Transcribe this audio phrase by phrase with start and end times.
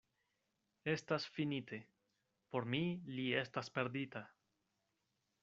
[0.93, 1.79] Estas finite:
[2.49, 2.81] por mi
[3.19, 4.25] li estas perdita!